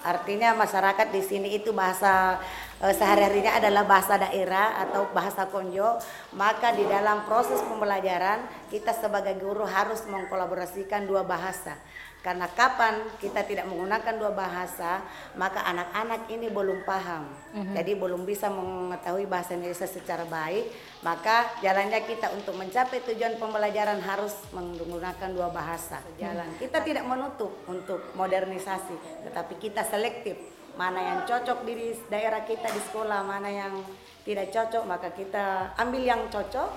Artinya 0.00 0.56
masyarakat 0.56 1.12
di 1.12 1.20
sini 1.20 1.48
itu 1.60 1.76
bahasa 1.76 2.40
eh, 2.80 2.94
sehari-harinya 2.96 3.60
adalah 3.60 3.84
bahasa 3.84 4.16
daerah 4.16 4.80
atau 4.88 5.08
bahasa 5.12 5.44
konjo, 5.48 6.00
maka 6.32 6.72
di 6.72 6.88
dalam 6.88 7.28
proses 7.28 7.60
pembelajaran 7.64 8.40
kita 8.72 8.96
sebagai 8.96 9.36
guru 9.36 9.68
harus 9.68 10.00
mengkolaborasikan 10.08 11.04
dua 11.04 11.20
bahasa. 11.26 11.76
Karena 12.20 12.44
kapan 12.52 13.00
kita 13.16 13.48
tidak 13.48 13.64
menggunakan 13.64 14.14
dua 14.20 14.32
bahasa, 14.36 15.00
maka 15.40 15.64
anak-anak 15.64 16.28
ini 16.28 16.52
belum 16.52 16.84
paham. 16.84 17.24
Mm-hmm. 17.56 17.74
Jadi 17.80 17.92
belum 17.96 18.22
bisa 18.28 18.52
mengetahui 18.52 19.24
bahasa 19.24 19.56
Indonesia 19.56 19.88
secara 19.88 20.28
baik, 20.28 20.68
maka 21.00 21.48
jalannya 21.64 22.04
kita 22.04 22.28
untuk 22.36 22.60
mencapai 22.60 23.00
tujuan 23.08 23.40
pembelajaran 23.40 24.04
harus 24.04 24.36
menggunakan 24.52 25.32
dua 25.32 25.48
bahasa. 25.48 26.04
Jalan. 26.20 26.44
Mm-hmm. 26.44 26.60
Kita 26.60 26.78
tidak 26.84 27.04
menutup 27.08 27.56
untuk 27.64 28.12
modernisasi, 28.12 29.24
tetapi 29.24 29.56
kita 29.56 29.80
selektif 29.88 30.36
mana 30.76 31.00
yang 31.00 31.18
cocok 31.24 31.64
di 31.64 31.92
daerah 32.12 32.44
kita 32.44 32.68
di 32.68 32.80
sekolah, 32.84 33.24
mana 33.24 33.48
yang 33.48 33.80
tidak 34.28 34.52
cocok, 34.52 34.84
maka 34.84 35.08
kita 35.16 35.72
ambil 35.80 36.02
yang 36.04 36.22
cocok. 36.28 36.68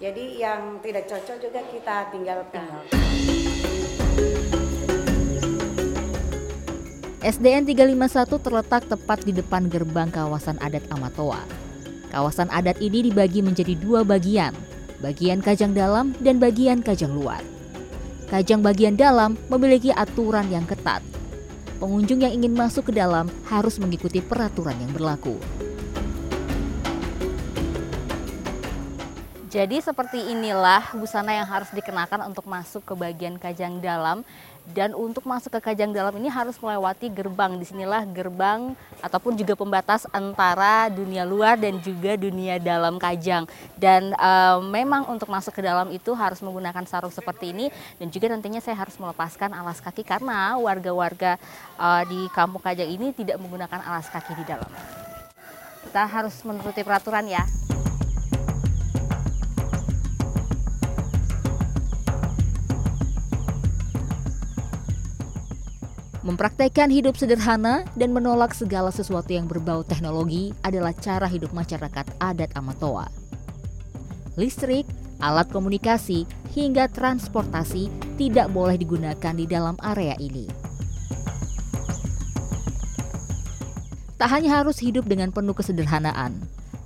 Jadi 0.00 0.40
yang 0.40 0.80
tidak 0.80 1.04
cocok 1.06 1.36
juga 1.38 1.60
kita 1.68 2.08
tinggalkan. 2.08 3.09
SDN 7.20 7.68
351 7.68 8.40
terletak 8.40 8.88
tepat 8.88 9.20
di 9.28 9.36
depan 9.36 9.68
gerbang 9.68 10.08
kawasan 10.08 10.56
adat 10.56 10.80
Amatoa. 10.88 11.44
Kawasan 12.08 12.48
adat 12.48 12.80
ini 12.80 13.12
dibagi 13.12 13.44
menjadi 13.44 13.76
dua 13.76 14.08
bagian, 14.08 14.56
bagian 15.04 15.44
Kajang 15.44 15.76
Dalam 15.76 16.16
dan 16.24 16.40
bagian 16.40 16.80
Kajang 16.80 17.12
Luar. 17.12 17.44
Kajang 18.32 18.64
bagian 18.64 18.96
dalam 18.96 19.36
memiliki 19.52 19.92
aturan 19.92 20.48
yang 20.48 20.64
ketat. 20.64 21.04
Pengunjung 21.76 22.24
yang 22.24 22.32
ingin 22.32 22.56
masuk 22.56 22.88
ke 22.88 22.96
dalam 22.96 23.28
harus 23.52 23.76
mengikuti 23.76 24.24
peraturan 24.24 24.80
yang 24.80 24.88
berlaku. 24.96 25.36
Jadi 29.50 29.82
seperti 29.82 30.30
inilah 30.30 30.94
busana 30.94 31.34
yang 31.34 31.48
harus 31.50 31.74
dikenakan 31.74 32.30
untuk 32.30 32.46
masuk 32.46 32.86
ke 32.86 32.94
bagian 32.94 33.34
kajang 33.34 33.82
dalam 33.82 34.22
dan 34.70 34.94
untuk 34.94 35.26
masuk 35.26 35.58
ke 35.58 35.70
kajang 35.70 35.90
dalam 35.90 36.14
ini 36.16 36.30
harus 36.30 36.56
melewati 36.58 37.10
gerbang. 37.10 37.58
Di 37.58 37.66
sinilah 37.68 38.06
gerbang 38.08 38.72
ataupun 39.02 39.34
juga 39.36 39.58
pembatas 39.58 40.06
antara 40.14 40.88
dunia 40.88 41.26
luar 41.26 41.58
dan 41.58 41.78
juga 41.82 42.14
dunia 42.16 42.56
dalam 42.62 42.96
kajang. 42.96 43.44
Dan 43.76 44.14
uh, 44.16 44.62
memang 44.62 45.10
untuk 45.10 45.28
masuk 45.28 45.54
ke 45.58 45.62
dalam 45.62 45.90
itu 45.90 46.14
harus 46.14 46.38
menggunakan 46.40 46.86
sarung 46.86 47.12
seperti 47.12 47.52
ini 47.52 47.66
dan 47.98 48.08
juga 48.08 48.30
nantinya 48.30 48.62
saya 48.62 48.78
harus 48.78 48.96
melepaskan 48.96 49.52
alas 49.52 49.82
kaki 49.82 50.06
karena 50.06 50.56
warga-warga 50.56 51.36
uh, 51.76 52.02
di 52.06 52.30
kampung 52.32 52.62
kajang 52.62 52.88
ini 52.88 53.12
tidak 53.12 53.36
menggunakan 53.42 53.82
alas 53.84 54.08
kaki 54.08 54.38
di 54.38 54.44
dalam. 54.46 54.70
Kita 55.84 56.06
harus 56.06 56.36
menuruti 56.46 56.86
peraturan 56.86 57.26
ya. 57.26 57.59
Mempraktekkan 66.20 66.92
hidup 66.92 67.16
sederhana 67.16 67.80
dan 67.96 68.12
menolak 68.12 68.52
segala 68.52 68.92
sesuatu 68.92 69.32
yang 69.32 69.48
berbau 69.48 69.80
teknologi 69.80 70.52
adalah 70.60 70.92
cara 70.92 71.24
hidup 71.24 71.48
masyarakat 71.56 72.04
adat 72.20 72.52
Amatoa. 72.52 73.08
Listrik, 74.36 74.84
alat 75.24 75.48
komunikasi, 75.48 76.28
hingga 76.52 76.92
transportasi 76.92 77.88
tidak 78.20 78.52
boleh 78.52 78.76
digunakan 78.76 79.32
di 79.32 79.48
dalam 79.48 79.80
area 79.80 80.12
ini. 80.20 80.44
Tak 84.20 84.28
hanya 84.28 84.60
harus 84.60 84.76
hidup 84.76 85.08
dengan 85.08 85.32
penuh 85.32 85.56
kesederhanaan, 85.56 86.36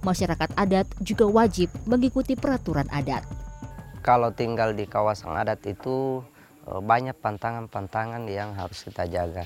masyarakat 0.07 0.55
adat 0.55 0.87
juga 1.03 1.27
wajib 1.27 1.67
mengikuti 1.91 2.39
peraturan 2.39 2.87
adat. 2.95 3.27
Kalau 4.07 4.31
tinggal 4.31 4.79
di 4.79 4.87
kawasan 4.87 5.35
adat 5.35 5.67
itu 5.67 6.23
banyak 6.65 7.17
pantangan-pantangan 7.21 8.25
yang 8.29 8.57
harus 8.57 8.85
kita 8.85 9.05
jaga. 9.09 9.45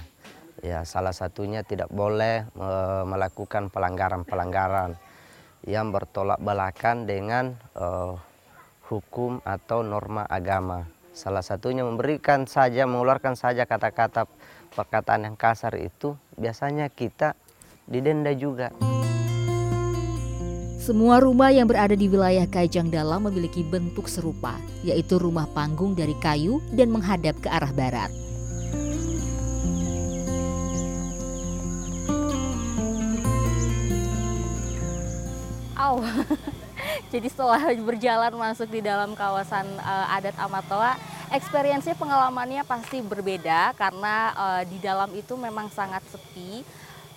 Ya, 0.58 0.82
salah 0.82 1.14
satunya 1.14 1.62
tidak 1.62 1.86
boleh 1.90 2.46
uh, 2.58 3.06
melakukan 3.06 3.70
pelanggaran-pelanggaran 3.70 4.98
yang 5.66 5.94
bertolak 5.94 6.38
belakang 6.42 7.06
dengan 7.06 7.54
uh, 7.78 8.18
hukum 8.90 9.38
atau 9.46 9.86
norma 9.86 10.26
agama. 10.26 10.86
Salah 11.14 11.42
satunya 11.42 11.82
memberikan 11.82 12.46
saja, 12.46 12.86
mengeluarkan 12.86 13.34
saja 13.34 13.66
kata-kata 13.66 14.26
perkataan 14.74 15.30
yang 15.30 15.36
kasar 15.38 15.74
itu 15.78 16.14
biasanya 16.38 16.90
kita 16.90 17.34
didenda 17.86 18.30
juga. 18.34 18.70
Semua 20.88 21.20
rumah 21.20 21.52
yang 21.52 21.68
berada 21.68 21.92
di 21.92 22.08
wilayah 22.08 22.48
Kajang 22.48 22.88
Dalam 22.88 23.28
memiliki 23.28 23.60
bentuk 23.60 24.08
serupa, 24.08 24.56
yaitu 24.80 25.20
rumah 25.20 25.44
panggung 25.52 25.92
dari 25.92 26.16
kayu 26.16 26.64
dan 26.72 26.88
menghadap 26.88 27.36
ke 27.44 27.48
arah 27.52 27.68
barat. 27.76 28.08
Aw. 35.76 36.00
Jadi 37.12 37.28
setelah 37.28 37.60
berjalan 37.76 38.32
masuk 38.32 38.72
di 38.72 38.80
dalam 38.80 39.12
kawasan 39.12 39.68
uh, 39.84 40.16
adat 40.16 40.40
Amatoa, 40.40 40.96
experience-nya 41.36 42.00
pengalamannya 42.00 42.64
pasti 42.64 43.04
berbeda 43.04 43.76
karena 43.76 44.32
uh, 44.32 44.62
di 44.64 44.80
dalam 44.80 45.12
itu 45.12 45.36
memang 45.36 45.68
sangat 45.68 46.00
sepi. 46.08 46.64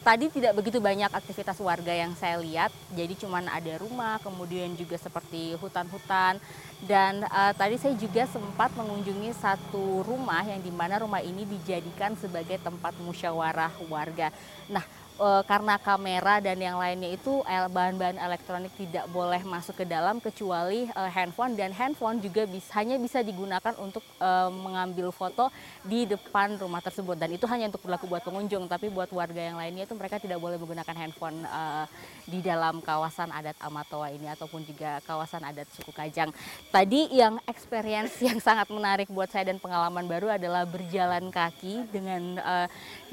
Tadi 0.01 0.33
tidak 0.33 0.57
begitu 0.57 0.81
banyak 0.81 1.13
aktivitas 1.13 1.61
warga 1.61 1.93
yang 1.93 2.17
saya 2.17 2.41
lihat, 2.41 2.73
jadi 2.97 3.13
cuman 3.21 3.45
ada 3.45 3.77
rumah, 3.77 4.17
kemudian 4.25 4.73
juga 4.73 4.97
seperti 4.97 5.53
hutan-hutan. 5.61 6.41
Dan 6.81 7.21
uh, 7.29 7.53
tadi 7.53 7.77
saya 7.77 7.93
juga 7.93 8.25
sempat 8.25 8.73
mengunjungi 8.73 9.29
satu 9.37 10.01
rumah 10.01 10.41
yang 10.41 10.57
di 10.57 10.73
mana 10.73 10.97
rumah 10.97 11.21
ini 11.21 11.45
dijadikan 11.45 12.17
sebagai 12.17 12.57
tempat 12.57 12.97
musyawarah 12.97 13.69
warga. 13.93 14.33
Nah, 14.65 14.81
uh, 15.21 15.43
karena 15.45 15.77
kamera 15.77 16.41
dan 16.41 16.57
yang 16.57 16.81
lainnya 16.81 17.13
itu 17.13 17.45
bahan-bahan 17.45 18.17
elektronik 18.17 18.73
tidak 18.73 19.05
boleh 19.13 19.45
masuk 19.45 19.77
ke 19.77 19.85
dalam 19.85 20.17
kecuali 20.17 20.89
uh, 20.97 21.07
handphone 21.13 21.53
dan 21.53 21.69
handphone 21.69 22.17
juga 22.17 22.49
bisa, 22.49 22.81
hanya 22.81 22.97
bisa 22.97 23.21
digunakan 23.21 23.77
untuk 23.77 24.01
uh, 24.17 24.49
mengambil 24.49 25.13
foto 25.13 25.53
di 25.85 26.09
depan 26.09 26.57
rumah 26.57 26.81
tersebut 26.81 27.13
dan 27.13 27.29
itu 27.29 27.45
hanya 27.45 27.69
untuk 27.69 27.85
berlaku 27.85 28.09
buat 28.09 28.25
pengunjung 28.25 28.65
tapi 28.65 28.89
buat 28.89 29.13
warga 29.13 29.37
yang 29.37 29.61
lainnya 29.61 29.85
itu 29.85 29.93
mereka 29.93 30.17
tidak 30.17 30.41
boleh 30.41 30.57
menggunakan 30.57 30.95
handphone 30.97 31.45
uh, 31.45 31.85
di 32.25 32.41
dalam 32.41 32.81
kawasan 32.81 33.29
adat 33.29 33.55
Amatoa 33.61 34.09
ini 34.09 34.25
ataupun 34.33 34.65
juga 34.65 34.97
kawasan 35.05 35.45
adat 35.45 35.69
suku 35.77 35.93
Kajang. 35.93 36.33
Tadi 36.73 37.13
yang 37.13 37.37
experience 37.45 38.17
yang 38.23 38.41
sangat 38.47 38.71
menarik 38.73 39.11
buat 39.11 39.29
saya 39.29 39.53
dan 39.53 39.61
pengalaman 39.61 40.07
baru 40.09 40.33
adalah 40.33 40.65
berjalan 40.65 41.29
kaki 41.29 41.85
dengan 41.91 42.39
uh, 42.41 42.67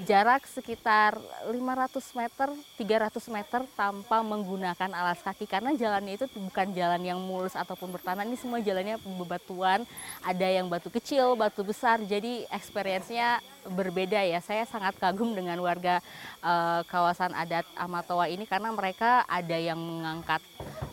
jarak 0.07 0.47
sekitar 0.47 1.19
500 1.51 1.98
meter, 2.15 2.49
300 2.79 3.35
meter 3.35 3.61
tanpa 3.77 4.23
menggunakan 4.23 4.91
alas 4.95 5.21
kaki 5.21 5.45
karena 5.45 5.75
jalannya 5.75 6.19
itu 6.19 6.27
bukan 6.35 6.71
jalan 6.73 7.03
yang 7.03 7.19
mulus 7.19 7.59
ataupun 7.59 7.93
bertanah. 7.93 8.25
Ini 8.25 8.39
semua 8.39 8.63
jalannya 8.63 8.97
bebatuan, 9.03 9.83
ada 10.23 10.47
yang 10.47 10.67
batu 10.71 10.89
kecil, 10.89 11.35
batu 11.35 11.67
besar. 11.67 12.01
Jadi 12.03 12.47
experience-nya 12.49 13.43
berbeda 13.69 14.23
ya. 14.25 14.41
Saya 14.41 14.65
sangat 14.65 14.97
kagum 14.97 15.35
dengan 15.35 15.59
warga 15.61 16.01
uh, 16.41 16.87
kawasan 16.87 17.35
adat 17.35 17.67
Amatoa 17.77 18.31
ini 18.31 18.49
karena 18.49 18.73
mereka 18.73 19.27
ada 19.29 19.57
yang 19.59 19.79
mengangkat 19.79 20.41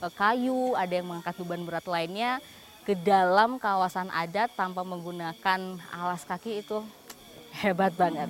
uh, 0.02 0.12
kayu, 0.14 0.74
ada 0.76 0.94
yang 0.94 1.08
mengangkat 1.08 1.36
beban 1.40 1.64
berat 1.64 1.86
lainnya 1.88 2.44
ke 2.86 2.94
dalam 2.94 3.58
kawasan 3.58 4.14
adat 4.14 4.54
tanpa 4.54 4.86
menggunakan 4.86 5.82
alas 5.90 6.22
kaki 6.22 6.62
itu 6.62 6.86
hebat 7.58 7.96
banget. 7.98 8.30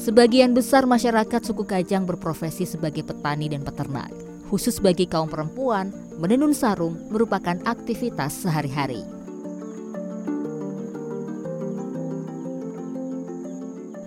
Sebagian 0.00 0.56
besar 0.56 0.88
masyarakat 0.88 1.44
suku 1.44 1.68
Kajang 1.68 2.08
berprofesi 2.08 2.64
sebagai 2.64 3.04
petani 3.04 3.52
dan 3.52 3.60
peternak. 3.60 4.08
Khusus 4.48 4.80
bagi 4.80 5.04
kaum 5.04 5.28
perempuan, 5.28 5.92
menenun 6.16 6.56
sarung 6.56 6.96
merupakan 7.12 7.60
aktivitas 7.68 8.32
sehari-hari. 8.40 9.04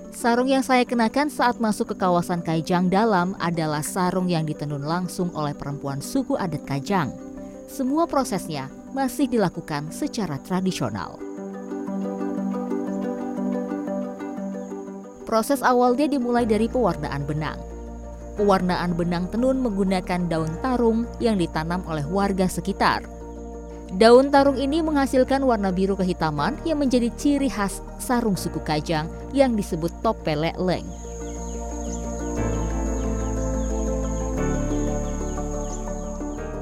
Sarung 0.10 0.50
yang 0.50 0.66
saya 0.66 0.82
kenakan 0.82 1.30
saat 1.30 1.62
masuk 1.62 1.94
ke 1.94 1.96
kawasan 2.02 2.42
Kajang 2.42 2.90
dalam 2.90 3.38
adalah 3.38 3.86
sarung 3.86 4.26
yang 4.26 4.50
ditenun 4.50 4.82
langsung 4.82 5.30
oleh 5.38 5.54
perempuan 5.54 6.02
suku 6.02 6.34
adat 6.42 6.66
Kajang. 6.66 7.14
Semua 7.70 8.10
prosesnya 8.10 8.66
masih 8.98 9.30
dilakukan 9.30 9.94
secara 9.94 10.42
tradisional. 10.42 11.22
Proses 15.34 15.66
awalnya 15.66 16.06
dimulai 16.06 16.46
dari 16.46 16.70
pewarnaan 16.70 17.26
benang. 17.26 17.58
Pewarnaan 18.38 18.94
benang 18.94 19.26
tenun 19.34 19.66
menggunakan 19.66 20.30
daun 20.30 20.54
tarung 20.62 21.10
yang 21.18 21.42
ditanam 21.42 21.82
oleh 21.90 22.06
warga 22.06 22.46
sekitar. 22.46 23.02
Daun 23.98 24.30
tarung 24.30 24.62
ini 24.62 24.86
menghasilkan 24.86 25.42
warna 25.42 25.74
biru 25.74 25.98
kehitaman 25.98 26.62
yang 26.70 26.78
menjadi 26.78 27.10
ciri 27.18 27.50
khas 27.50 27.82
sarung 27.98 28.38
suku 28.38 28.62
Kajang 28.62 29.10
yang 29.34 29.58
disebut 29.58 29.90
topele 30.06 30.54
leng. 30.54 30.86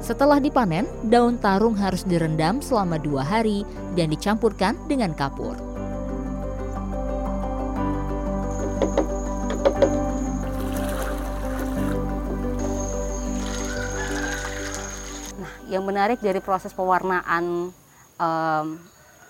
Setelah 0.00 0.40
dipanen, 0.40 0.88
daun 1.12 1.36
tarung 1.36 1.76
harus 1.76 2.08
direndam 2.08 2.64
selama 2.64 2.96
dua 2.96 3.20
hari 3.20 3.68
dan 4.00 4.08
dicampurkan 4.08 4.80
dengan 4.88 5.12
kapur. 5.12 5.71
Yang 15.72 15.88
menarik 15.88 16.20
dari 16.20 16.44
proses 16.44 16.76
pewarnaan 16.76 17.72
um, 18.20 18.66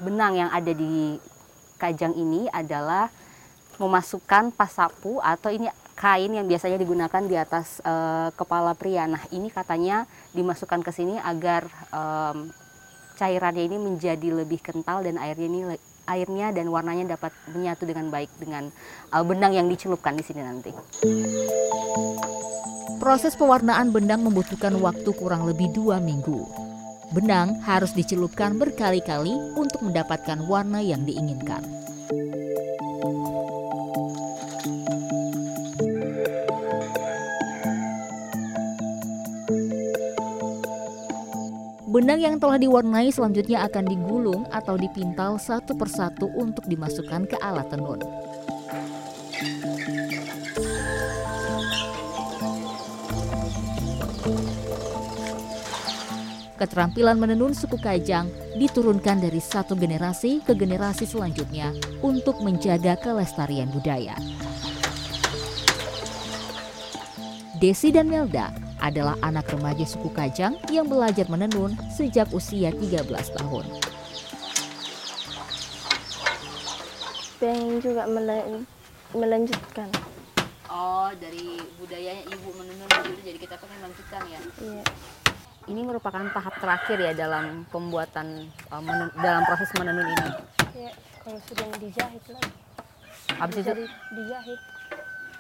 benang 0.03 0.35
yang 0.35 0.51
ada 0.51 0.75
di 0.75 1.15
kajang 1.79 2.19
ini 2.19 2.51
adalah 2.51 3.07
memasukkan 3.79 4.51
pasapu 4.55 5.23
atau 5.23 5.55
ini 5.55 5.71
kain 5.95 6.35
yang 6.35 6.51
biasanya 6.51 6.83
digunakan 6.83 7.23
di 7.23 7.39
atas 7.39 7.79
uh, 7.87 8.35
kepala 8.35 8.75
pria. 8.75 9.07
Nah 9.07 9.23
ini 9.31 9.55
katanya 9.55 10.03
dimasukkan 10.35 10.83
ke 10.83 10.91
sini 10.91 11.15
agar 11.23 11.71
um, 11.95 12.51
cairannya 13.15 13.71
ini 13.71 13.79
menjadi 13.79 14.35
lebih 14.35 14.59
kental 14.59 15.07
dan 15.07 15.21
airnya 15.23 15.47
ini 15.47 15.63
airnya 16.07 16.51
dan 16.51 16.69
warnanya 16.69 17.15
dapat 17.17 17.31
menyatu 17.51 17.87
dengan 17.87 18.11
baik 18.11 18.31
dengan 18.39 18.69
uh, 19.15 19.23
benang 19.23 19.55
yang 19.55 19.67
dicelupkan 19.71 20.19
di 20.19 20.25
sini 20.25 20.41
nanti. 20.43 20.71
Proses 23.03 23.35
pewarnaan 23.35 23.91
benang 23.91 24.23
membutuhkan 24.23 24.79
waktu 24.79 25.11
kurang 25.19 25.43
lebih 25.47 25.75
dua 25.75 25.99
minggu. 25.99 26.47
Benang 27.13 27.61
harus 27.67 27.93
dicelupkan 27.93 28.57
berkali-kali 28.57 29.35
untuk 29.59 29.85
mendapatkan 29.85 30.39
warna 30.49 30.81
yang 30.81 31.05
diinginkan. 31.05 31.61
Benang 41.93 42.25
yang 42.25 42.41
telah 42.41 42.57
diwarnai 42.57 43.13
selanjutnya 43.13 43.69
akan 43.69 43.85
digulung 43.85 44.49
atau 44.49 44.81
dipintal 44.81 45.37
satu 45.37 45.77
persatu 45.77 46.25
untuk 46.41 46.65
dimasukkan 46.65 47.29
ke 47.29 47.37
alat 47.45 47.69
tenun. 47.69 48.01
keterampilan 56.63 57.19
menenun 57.19 57.51
suku 57.59 57.75
Kajang 57.75 58.31
diturunkan 58.55 59.19
dari 59.19 59.43
satu 59.43 59.75
generasi 59.75 60.39
ke 60.47 60.55
generasi 60.55 61.11
selanjutnya 61.11 61.75
untuk 62.07 62.39
menjaga 62.39 62.95
kelestarian 63.03 63.67
budaya. 63.75 64.15
Desi 67.59 67.91
dan 67.91 68.07
Melda 68.07 68.62
adalah 68.83 69.15
anak 69.23 69.47
remaja 69.55 69.87
suku 69.87 70.11
Kajang 70.11 70.59
yang 70.75 70.91
belajar 70.91 71.31
menenun 71.31 71.79
sejak 71.95 72.27
usia 72.35 72.75
13 72.75 73.07
tahun. 73.09 73.65
Pengen 77.39 77.79
juga 77.79 78.11
melanjutkan. 79.15 79.89
Oh, 80.67 81.15
dari 81.15 81.63
budayanya 81.79 82.27
ibu 82.27 82.51
menenun 82.59 82.91
dulu 82.91 83.21
jadi 83.23 83.39
kita 83.39 83.55
pengen 83.63 83.79
melanjutkan 83.87 84.23
ya? 84.27 84.41
Iya 84.59 84.85
ini 85.71 85.81
merupakan 85.87 86.27
tahap 86.35 86.55
terakhir 86.59 86.99
ya 86.99 87.13
dalam 87.15 87.63
pembuatan 87.71 88.51
uh, 88.73 88.83
menun, 88.83 89.09
dalam 89.23 89.43
proses 89.47 89.71
menenun 89.79 90.07
ini. 90.11 90.29
Ya, 90.75 90.93
kalau 91.23 91.39
sudah 91.47 91.67
dijahit 91.79 92.25
lagi. 92.27 92.53
Habis 93.39 93.57
itu 93.63 93.73
dijahit. 94.19 94.61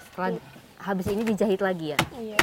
Setelah 0.06 0.30
ya. 0.30 0.40
habis 0.78 1.06
ini 1.10 1.22
dijahit 1.26 1.60
lagi 1.62 1.86
ya? 1.96 1.98
Iya. 2.14 2.40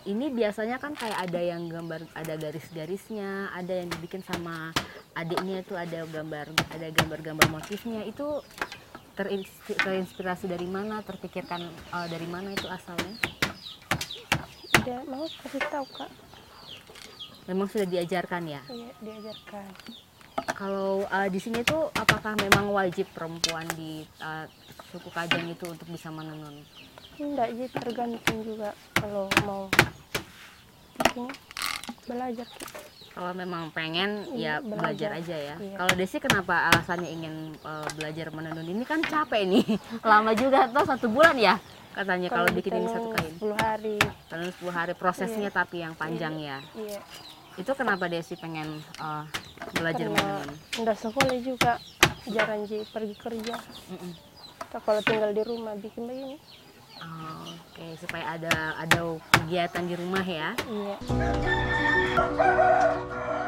Ini 0.00 0.32
biasanya 0.32 0.80
kan 0.80 0.96
kayak 0.96 1.28
ada 1.28 1.40
yang 1.40 1.68
gambar 1.68 2.08
ada 2.16 2.34
garis-garisnya, 2.40 3.52
ada 3.52 3.84
yang 3.84 3.92
dibikin 3.92 4.24
sama 4.24 4.72
adiknya 5.12 5.60
itu 5.60 5.76
ada 5.76 6.08
gambar 6.08 6.56
ada 6.72 6.88
gambar-gambar 6.88 7.46
motifnya 7.52 8.08
itu 8.08 8.40
terinspirasi 9.84 10.48
dari 10.48 10.64
mana, 10.64 11.04
terpikirkan 11.04 11.68
uh, 11.92 12.08
dari 12.08 12.24
mana 12.24 12.56
itu 12.56 12.64
asalnya? 12.64 13.12
Tidak 14.80 15.04
mau 15.04 15.28
kasih 15.28 15.60
tahu 15.68 15.84
kak 15.92 16.08
Memang 17.50 17.68
sudah 17.68 17.84
diajarkan 17.84 18.46
ya? 18.46 18.62
Iya, 18.70 18.90
diajarkan. 19.02 19.68
Kalau 20.56 21.04
uh, 21.08 21.28
di 21.28 21.40
sini 21.42 21.60
tuh 21.66 21.92
apakah 21.92 22.38
memang 22.38 22.72
wajib 22.72 23.10
perempuan 23.12 23.66
di 23.76 24.06
uh, 24.22 24.46
suku 24.92 25.10
Kajang 25.12 25.50
itu 25.50 25.64
untuk 25.68 25.88
bisa 25.90 26.08
menenun? 26.08 26.64
Enggak, 27.20 27.52
jadi 27.52 27.68
tergantung 27.68 28.38
juga 28.40 28.70
kalau 28.96 29.28
mau 29.44 29.68
ini 31.12 31.28
belajar. 32.06 32.48
Kalau 33.10 33.32
memang 33.34 33.68
pengen 33.70 34.24
Iya, 34.32 34.62
ya 34.62 34.64
belajar, 34.64 35.10
belajar. 35.12 35.20
aja 35.20 35.36
ya. 35.36 35.54
Iya. 35.58 35.76
Kalau 35.76 35.92
Desi 35.92 36.16
kenapa 36.16 36.72
alasannya 36.72 37.10
ingin 37.10 37.34
uh, 37.60 37.84
belajar 37.92 38.32
menenun 38.32 38.64
ini 38.64 38.84
kan 38.84 39.02
capek 39.02 39.44
nih. 39.44 39.64
Lama 40.10 40.32
juga 40.32 40.64
tuh 40.66 40.86
satu 40.86 41.06
bulan 41.06 41.36
ya 41.36 41.60
katanya 41.90 42.30
kalau 42.30 42.46
bikin 42.48 42.70
ini 42.72 42.88
satu 42.88 43.10
kain. 43.12 43.34
10 43.36 43.50
hari. 43.58 43.96
Tenun 44.30 44.48
10 44.48 44.70
hari 44.70 44.92
prosesnya 44.94 45.50
Iya. 45.50 45.52
tapi 45.52 45.76
yang 45.82 45.92
panjang 45.92 46.38
ya. 46.38 46.58
Iya. 46.72 47.00
Itu 47.58 47.74
kenapa 47.74 48.08
Desi 48.08 48.38
pengen 48.38 48.80
uh, 48.96 49.26
belajar 49.74 50.06
Karena 50.06 50.16
menenun? 50.40 50.48
enggak 50.78 50.96
sekolah 50.96 51.36
juga 51.36 51.72
jarang 52.24 52.64
ji 52.64 52.80
pergi 52.86 53.14
kerja. 53.18 53.54
Mm-mm. 53.90 54.12
Kita 54.62 54.78
kalau 54.80 55.02
tinggal 55.02 55.34
di 55.34 55.42
rumah 55.42 55.74
bikin 55.76 56.06
begini. 56.06 56.38
Oke, 57.00 57.96
supaya 57.96 58.36
ada 58.36 58.76
ada 58.76 59.00
kegiatan 59.32 59.82
di 59.88 59.94
rumah 59.96 60.24
ya. 60.24 60.52
Iya. 60.68 60.96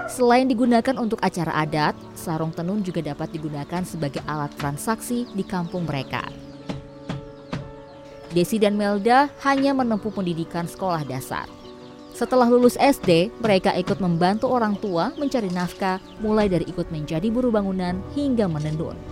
Selain 0.08 0.48
digunakan 0.48 0.96
untuk 1.00 1.20
acara 1.20 1.52
adat, 1.56 1.96
sarung 2.16 2.52
tenun 2.52 2.80
juga 2.84 3.04
dapat 3.04 3.32
digunakan 3.32 3.84
sebagai 3.84 4.20
alat 4.24 4.52
transaksi 4.56 5.28
di 5.32 5.44
kampung 5.44 5.84
mereka. 5.84 6.24
Desi 8.32 8.56
dan 8.56 8.80
Melda 8.80 9.28
hanya 9.44 9.76
menempuh 9.76 10.08
pendidikan 10.08 10.64
sekolah 10.64 11.04
dasar. 11.04 11.44
Setelah 12.12 12.48
lulus 12.48 12.76
SD, 12.80 13.32
mereka 13.40 13.72
ikut 13.76 14.00
membantu 14.00 14.48
orang 14.48 14.76
tua 14.80 15.12
mencari 15.16 15.48
nafkah, 15.52 16.00
mulai 16.20 16.48
dari 16.48 16.64
ikut 16.68 16.88
menjadi 16.92 17.28
buruh 17.28 17.52
bangunan 17.52 18.00
hingga 18.16 18.48
menenun. 18.48 19.11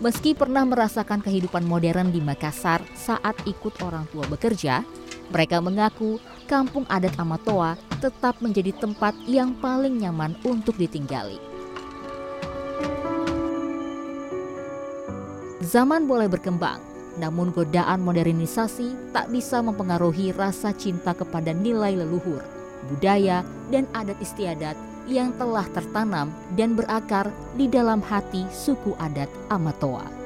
Meski 0.00 0.32
pernah 0.32 0.64
merasakan 0.64 1.20
kehidupan 1.20 1.68
modern 1.68 2.08
di 2.08 2.24
Makassar 2.24 2.80
saat 2.96 3.36
ikut 3.44 3.84
orang 3.84 4.08
tua 4.08 4.24
bekerja, 4.24 4.80
mereka 5.28 5.60
mengaku 5.60 6.16
kampung 6.48 6.88
adat 6.88 7.12
Amatoa 7.20 7.76
tetap 8.00 8.40
menjadi 8.40 8.72
tempat 8.80 9.12
yang 9.28 9.52
paling 9.60 10.00
nyaman 10.00 10.40
untuk 10.40 10.80
ditinggali. 10.80 11.36
Zaman 15.60 16.08
boleh 16.08 16.32
berkembang, 16.32 16.80
namun 17.20 17.52
godaan 17.52 18.00
modernisasi 18.00 19.12
tak 19.12 19.28
bisa 19.28 19.60
mempengaruhi 19.60 20.32
rasa 20.32 20.72
cinta 20.72 21.12
kepada 21.12 21.52
nilai 21.52 21.92
leluhur, 21.92 22.40
budaya, 22.88 23.44
dan 23.68 23.84
adat 23.92 24.16
istiadat 24.24 24.80
yang 25.08 25.32
telah 25.40 25.64
tertanam 25.72 26.28
dan 26.58 26.76
berakar 26.76 27.30
di 27.56 27.70
dalam 27.70 28.04
hati 28.04 28.44
suku 28.52 28.92
adat 28.98 29.30
Amatoa. 29.48 30.19